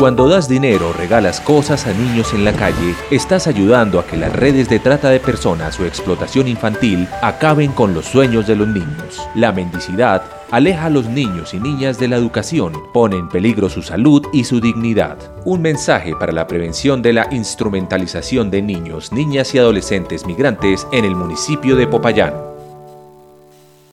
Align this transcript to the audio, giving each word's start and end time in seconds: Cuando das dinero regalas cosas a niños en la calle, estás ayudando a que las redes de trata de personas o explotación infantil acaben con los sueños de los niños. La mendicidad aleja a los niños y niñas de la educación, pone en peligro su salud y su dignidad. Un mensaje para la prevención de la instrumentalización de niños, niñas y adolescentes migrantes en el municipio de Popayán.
Cuando 0.00 0.30
das 0.30 0.48
dinero 0.48 0.94
regalas 0.94 1.42
cosas 1.42 1.86
a 1.86 1.92
niños 1.92 2.32
en 2.32 2.42
la 2.42 2.54
calle, 2.54 2.94
estás 3.10 3.46
ayudando 3.46 4.00
a 4.00 4.06
que 4.06 4.16
las 4.16 4.34
redes 4.34 4.70
de 4.70 4.78
trata 4.78 5.10
de 5.10 5.20
personas 5.20 5.78
o 5.78 5.84
explotación 5.84 6.48
infantil 6.48 7.06
acaben 7.20 7.70
con 7.72 7.92
los 7.92 8.06
sueños 8.06 8.46
de 8.46 8.56
los 8.56 8.66
niños. 8.66 9.20
La 9.34 9.52
mendicidad 9.52 10.22
aleja 10.50 10.86
a 10.86 10.90
los 10.90 11.04
niños 11.04 11.52
y 11.52 11.60
niñas 11.60 11.98
de 11.98 12.08
la 12.08 12.16
educación, 12.16 12.72
pone 12.94 13.16
en 13.16 13.28
peligro 13.28 13.68
su 13.68 13.82
salud 13.82 14.26
y 14.32 14.44
su 14.44 14.58
dignidad. 14.58 15.18
Un 15.44 15.60
mensaje 15.60 16.16
para 16.16 16.32
la 16.32 16.46
prevención 16.46 17.02
de 17.02 17.12
la 17.12 17.28
instrumentalización 17.30 18.50
de 18.50 18.62
niños, 18.62 19.12
niñas 19.12 19.54
y 19.54 19.58
adolescentes 19.58 20.24
migrantes 20.24 20.86
en 20.92 21.04
el 21.04 21.14
municipio 21.14 21.76
de 21.76 21.86
Popayán. 21.86 22.49